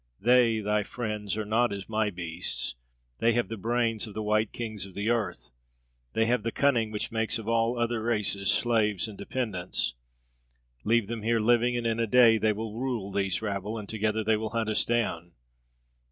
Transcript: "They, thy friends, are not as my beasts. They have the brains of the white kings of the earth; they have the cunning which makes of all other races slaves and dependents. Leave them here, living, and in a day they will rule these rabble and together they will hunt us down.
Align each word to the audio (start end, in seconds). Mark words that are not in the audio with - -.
"They, 0.19 0.61
thy 0.61 0.81
friends, 0.81 1.37
are 1.37 1.45
not 1.45 1.71
as 1.71 1.87
my 1.87 2.09
beasts. 2.09 2.73
They 3.19 3.33
have 3.33 3.49
the 3.49 3.55
brains 3.55 4.07
of 4.07 4.15
the 4.15 4.23
white 4.23 4.51
kings 4.51 4.87
of 4.87 4.95
the 4.95 5.11
earth; 5.11 5.51
they 6.13 6.25
have 6.25 6.41
the 6.41 6.51
cunning 6.51 6.89
which 6.89 7.11
makes 7.11 7.37
of 7.37 7.47
all 7.47 7.77
other 7.77 8.01
races 8.01 8.51
slaves 8.51 9.07
and 9.07 9.15
dependents. 9.15 9.93
Leave 10.83 11.05
them 11.05 11.21
here, 11.21 11.39
living, 11.39 11.77
and 11.77 11.85
in 11.85 11.99
a 11.99 12.07
day 12.07 12.39
they 12.39 12.51
will 12.51 12.73
rule 12.79 13.11
these 13.11 13.43
rabble 13.43 13.77
and 13.77 13.87
together 13.87 14.23
they 14.23 14.37
will 14.37 14.49
hunt 14.49 14.69
us 14.69 14.83
down. 14.85 15.33